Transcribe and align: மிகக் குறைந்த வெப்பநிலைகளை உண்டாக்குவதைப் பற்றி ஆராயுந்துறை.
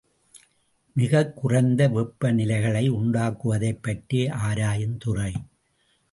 மிகக் 0.93 1.35
குறைந்த 1.35 1.89
வெப்பநிலைகளை 1.89 2.89
உண்டாக்குவதைப் 2.89 3.79
பற்றி 3.81 4.25
ஆராயுந்துறை. 4.27 5.33